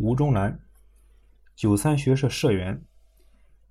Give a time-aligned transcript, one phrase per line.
[0.00, 0.60] 吴忠兰，
[1.56, 2.80] 九三学社社员，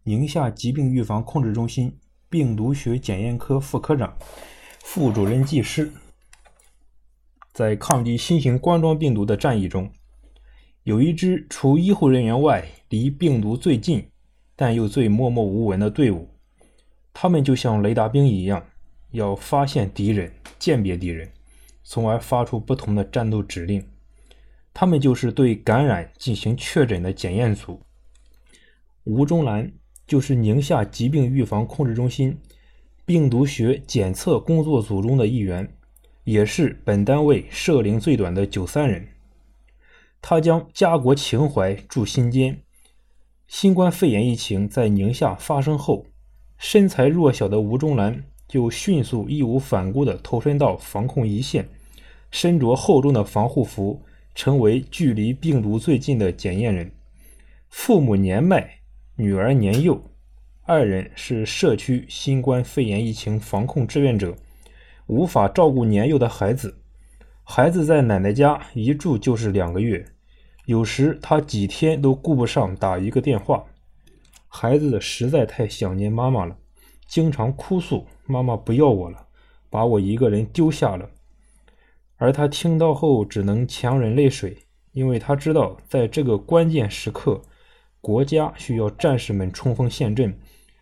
[0.03, 1.97] 宁夏疾病预防控制中心
[2.29, 4.13] 病毒学检验科副科长、
[4.83, 5.89] 副主任技师。
[7.53, 9.89] 在抗击新型冠状病毒的战役中，
[10.83, 14.05] 有一支除医护人员外离病毒最近，
[14.53, 16.29] 但又最默默无闻的队伍。
[17.13, 18.61] 他们就像雷达兵一样，
[19.11, 21.31] 要发现敌人、鉴别敌人，
[21.83, 23.81] 从而发出不同的战斗指令。
[24.79, 27.81] 他们就是对感染进行确诊的检验组。
[29.05, 29.71] 吴忠兰
[30.05, 32.37] 就是宁夏疾病预防控制中心
[33.03, 35.67] 病毒学检测工作组中的一员，
[36.25, 39.07] 也是本单位涉龄最短的九三人。
[40.21, 42.61] 他将家国情怀铸心间。
[43.47, 46.05] 新冠肺炎疫情在宁夏发生后，
[46.59, 51.67] 身材弱小的吴忠兰就迅速义无反顾地投身到防控一线，
[52.29, 54.03] 身着厚重的防护服。
[54.37, 56.91] 成为距离病毒最近的检验人。
[57.69, 58.69] 父母年迈，
[59.15, 59.99] 女儿年幼，
[60.61, 64.37] 二人是社区新冠肺炎疫情防控志愿者，
[65.07, 66.77] 无法照顾年幼的孩子。
[67.43, 70.05] 孩子在奶奶家一住就是两个月，
[70.65, 73.65] 有时他几天都顾不上打一个电话。
[74.47, 76.55] 孩子实在太想念妈妈了，
[77.07, 79.25] 经常哭诉：“妈妈不要我了，
[79.71, 81.09] 把我一个人丢下了。”
[82.17, 84.57] 而他听到后只能强忍泪水，
[84.91, 87.39] 因为他知道在这个关键时刻，
[88.01, 90.35] 国家需要战士们冲锋陷阵，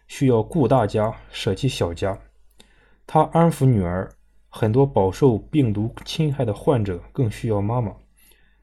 [0.07, 2.17] 需要顾大家舍弃小家。
[3.05, 4.09] 他安抚女儿，
[4.47, 7.93] 很多饱受病毒侵害的患者更需要妈妈。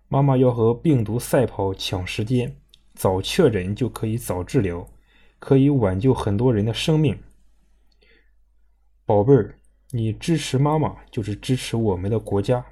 [0.09, 2.57] 妈妈要和病毒赛跑抢时间，
[2.95, 4.89] 早确诊就可以早治疗，
[5.39, 7.19] 可以挽救很多人的生命。
[9.05, 9.59] 宝贝儿。
[9.95, 12.65] 你支持妈妈，就是支持我们的国家。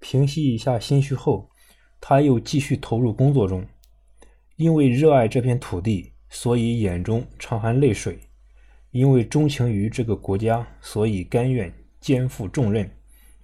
[0.00, 1.50] 平息一下心绪后，
[2.00, 3.62] 他又继续投入工作中。
[4.56, 8.14] 因为热爱这片土地，所以眼中常含泪水；
[8.90, 11.70] 因为钟情于这个国家，所以甘愿
[12.00, 12.86] 肩负重任；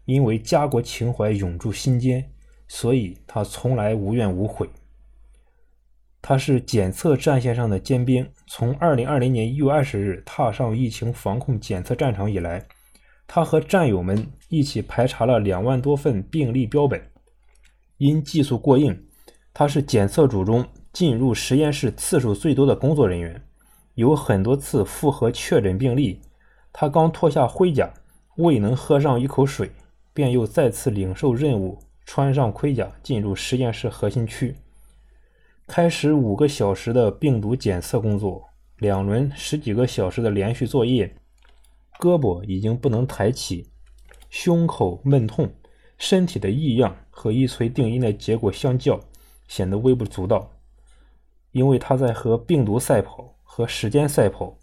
[0.07, 2.33] 因为家国情怀永驻心间，
[2.67, 4.67] 所以他从来无怨无悔。
[6.23, 8.29] 他是检测战线上的尖兵。
[8.47, 12.63] 从2020年1月20日踏上疫情防控检测战场以来，
[13.27, 17.01] 他和战友们一起排查了两万多份病例标本。
[17.99, 18.99] 因技术过硬，
[19.53, 23.43] 他是检测组中进入实验室次数最多的工作人员，
[23.95, 26.21] 有很多次复核确诊病例。
[26.73, 27.93] 他刚脱下盔甲，
[28.37, 29.71] 未能喝上一口水，
[30.15, 34.55] 便又再次领受任务，穿上盔甲进入实验室核心区。
[35.73, 38.45] 开始五个小时的病毒检测工作，
[38.79, 41.15] 两轮十几个小时的连续作业，
[42.01, 43.69] 胳膊已经不能抬起，
[44.31, 45.49] 胸口闷痛，
[45.97, 48.99] 身体的异样和一锤定音的结果相较，
[49.47, 50.51] 显得微不足道。
[51.53, 54.59] 因为他在和病毒赛跑，和时间赛跑，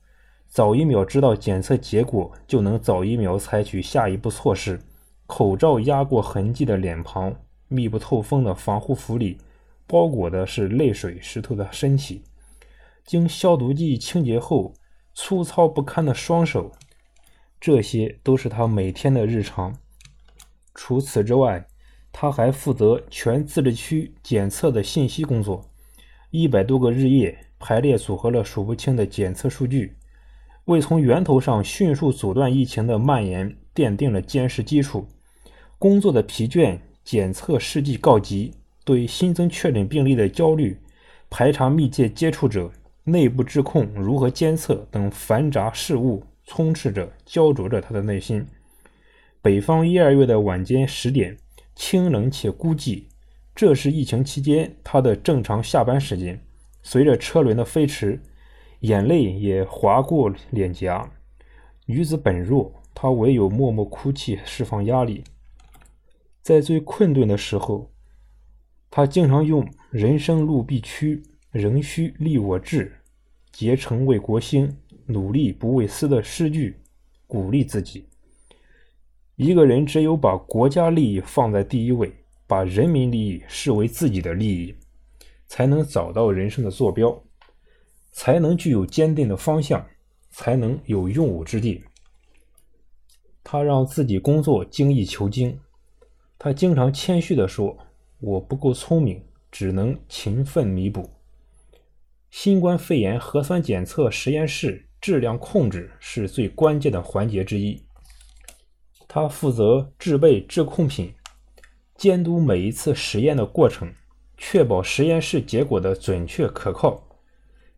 [0.49, 4.77] 早一秒知道检测结果，就能早一秒采取下一步措施。
[5.25, 7.33] 口罩压过痕迹的脸庞，
[7.69, 9.37] 密不透风的防护服里。
[9.87, 12.21] 包裹的是泪水石头的身体，
[13.05, 14.73] 经消毒剂清洁后
[15.13, 16.71] 粗糙不堪的双手，
[17.59, 19.73] 这些都是他每天的日常。
[20.75, 21.65] 除此之外，
[22.11, 25.63] 他还负责全自治区检测的信息工作，
[26.31, 29.95] 一百多个日夜排列组合了数不清的检测数据，
[30.65, 35.07] 为从源头上迅速阻断疫情的蔓延奠定了坚实基础。
[35.79, 38.53] 工作的疲倦，检测事迹告急。
[38.87, 40.79] 对新增确诊病例的焦虑、
[41.29, 42.71] 排查密切接触者、
[43.03, 48.47] 内部质控如何监测等繁杂事务，充斥着、焦灼着他的内心。
[49.41, 51.35] 北方一二月的晚间十点，
[51.75, 53.03] 清冷且孤寂，
[53.53, 56.41] 这是疫情期间他的正常下班时间。
[56.81, 58.17] 随着车轮的飞驰，
[58.79, 61.11] 眼泪也划过脸颊。
[61.87, 65.25] 女子本弱，她唯有默默哭泣，释放压力。
[66.41, 67.91] 在最困顿的时候。
[68.89, 72.91] 他经常用“人生路必曲，仍需立我志，
[73.51, 74.75] 竭诚为国兴，
[75.05, 76.79] 努力不为私”的诗句
[77.27, 78.07] 鼓励自己。
[79.35, 82.11] 一个人只有把国家利益放在第一位，
[82.47, 84.73] 把人民利益视为自己的利益，
[85.47, 87.23] 才能找到人生的坐标，
[88.11, 89.85] 才能具有坚定的方向，
[90.31, 91.83] 才能有用武之地。
[93.43, 95.59] 他让自己工作精益求精。
[96.39, 97.77] 他经常谦虚地说。
[98.19, 101.09] 我不够聪明，只能勤奋弥补。
[102.29, 107.81] 新冠肺炎核酸检测实验室质量控制是最关键的环节之一。
[109.07, 111.13] 他负责制备质控品，
[111.95, 113.93] 监督每一次实验的过程，
[114.35, 117.07] 确保实验室结果的准确可靠。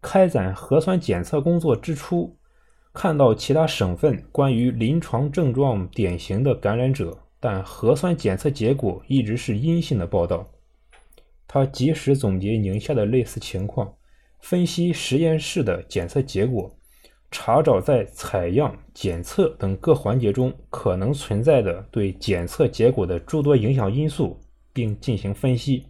[0.02, 2.38] 开展核酸检测工作之初，
[2.94, 10.50] 看到其他省份关于临床症状典型的感染者，但核酸检测结果一直是阴性的报道。
[11.48, 13.94] 他及时总结宁夏的类似情况，
[14.40, 16.72] 分析实验室的检测结果，
[17.32, 24.40] 查找在采样、检测等各环节中可能存在的对检测结果的诸多影响因素，
[24.74, 25.86] 并进行分析，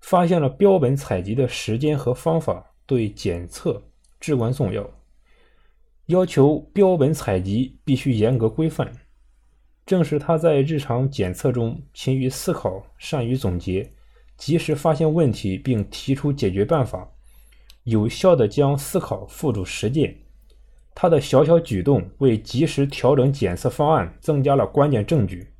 [0.00, 2.72] 发现了标本采集的时间和方法。
[2.88, 3.82] 对检测
[4.20, 4.88] 至关重要，
[6.06, 8.92] 要求标本采集必须严格规范。
[9.86, 13.92] 正是他在日常检测中勤于思考、善于总结、
[14.36, 17.08] 及时发现问题并提出解决办法，
[17.84, 20.18] 有效地将思考付诸实践。
[20.92, 25.52] 他的小小举动为及时调整检测方案增加了关键证据。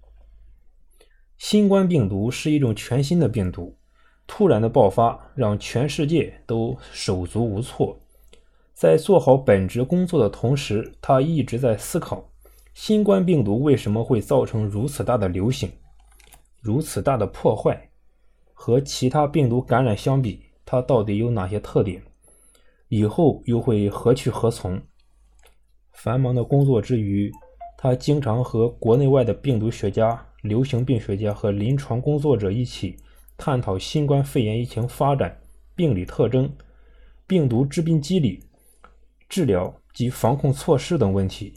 [1.39, 3.79] 新冠病毒是一种全新的病毒。
[4.27, 8.01] 突然的爆发让全世界都手足无措。
[8.75, 12.29] 在做好本职工作的同时，他一直在思考：
[12.77, 15.73] 新冠病毒为什么会造成如此大的流行、
[16.61, 17.89] 如此大的破坏？
[18.53, 22.03] 和其他病毒感染相比，它到底有哪些特点？
[22.89, 24.79] 以后又会何去何从？
[25.93, 27.33] 繁忙的工作之余，
[27.79, 32.95] 他经常和国内外的病毒学家、流行病学家和临床工作者一起。
[33.39, 35.35] 探讨新冠肺炎疫情发展、
[35.75, 36.55] 病理特征、
[37.27, 38.45] 病毒致病机理、
[39.31, 41.55] 治疗及防控措施等问题，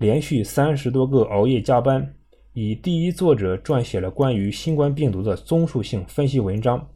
[0.00, 2.14] 连续三十多个熬夜加班，
[2.54, 6.88] 以第一作者撰写了关于新冠病毒的综述性分析文章。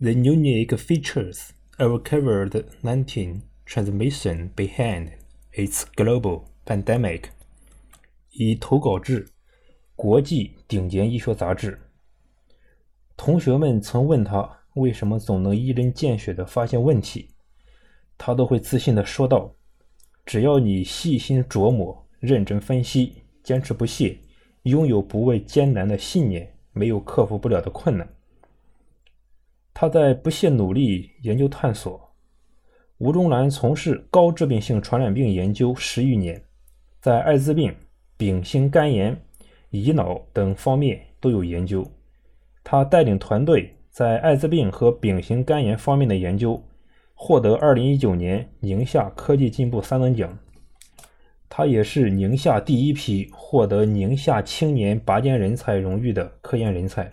[0.00, 5.10] The unique features of COVID-19 transmission behind
[5.54, 7.26] its global pandemic，
[8.32, 9.28] 以投稿至
[9.94, 11.78] 国际顶尖医学杂志。
[13.16, 17.28] 同学们曾问他为什么总能一针见血地发现问题，
[18.18, 19.54] 他都会自信地说道
[20.24, 24.16] ：“只要你细心琢磨、认真分析、坚持不懈，
[24.62, 28.08] 拥有不畏艰难的信念，没有克服不了的困难。”
[29.74, 32.00] 他在不懈努力研究探索。
[32.98, 36.40] 吴忠兰从事高致病性传染病研究十余年，
[37.00, 37.74] 在艾滋病、
[38.16, 39.20] 丙型肝炎、
[39.70, 41.84] 乙脑等方面都有研究。
[42.62, 46.62] 他带领团队在艾滋病和丙型肝炎方面的研究，
[47.24, 50.36] 获得2019年宁夏科技进步三等奖。
[51.48, 57.08] 他也是宁夏第一批获得宁夏青年拔尖人才荣誉的科研人才。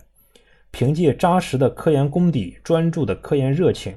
[0.72, 3.94] 凭借扎实的科研功底、专注的科研热情，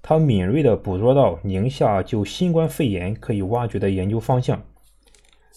[0.00, 4.62] 他敏锐地捕捉到宁夏就新冠肺炎可以挖掘的研究方向。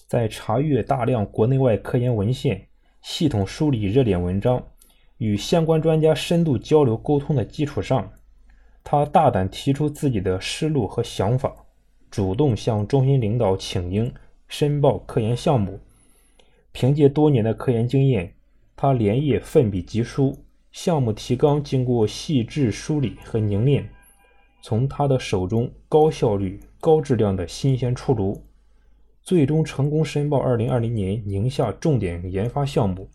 [0.05, 2.67] 在查阅大量国内外科研文献、
[3.01, 4.61] 系统梳理热点文章。
[5.19, 8.11] 与相关专家深度交流沟通的基础上，
[8.83, 11.55] 他大胆提出自己的思路和想法，
[12.11, 14.11] 主动向中心领导请缨，
[14.47, 15.79] 申报科研项目。
[16.71, 18.33] 凭借多年的科研经验，
[18.75, 20.35] 他连夜奋笔疾书，
[20.71, 23.87] 项目提纲经过细致梳理和凝练，
[24.61, 28.43] 从他的手中高效率、高质量的新鲜出炉，
[29.21, 33.07] 最终成功申报2020年宁夏重点研发项目。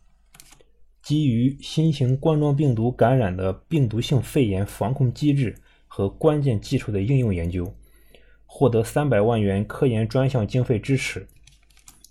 [1.09, 7.75] 基于新型冠状病毒感染的病毒性肺炎防控机制和关键技术的应用研究，
[8.45, 11.27] 获得三百万元科研专项经费支持。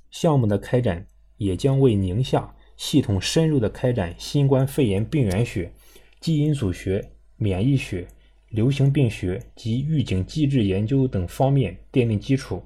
[0.10, 1.06] 项目的开展
[1.38, 5.72] 也将为宁夏系统深入的开展新冠肺炎病原学、
[6.20, 8.08] 基因组学、免疫学、
[8.50, 12.63] 流行病学及预警机制研究等方面奠定基础。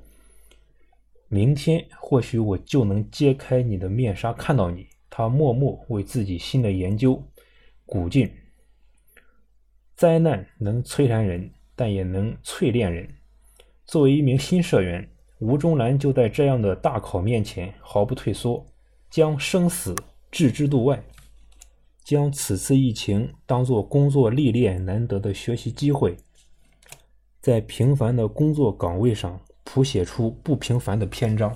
[1.28, 4.88] 明天或许我就能揭开你的面纱，看到你。
[5.12, 7.22] 他默默为自己新的研究
[7.86, 8.32] 鼓劲。
[9.96, 13.08] 灾难能摧残人，但也能淬炼人。
[13.86, 15.08] 作为一名新社员，
[15.40, 18.66] 吴忠兰就在这样的大考面前毫不退缩，
[19.10, 19.94] 将生死
[20.32, 21.04] 置之度外，
[22.04, 26.16] 将此次疫情当作工作历练难得的学习机会，
[27.42, 31.56] 在平凡的工作岗位上谱写出不平凡的篇章。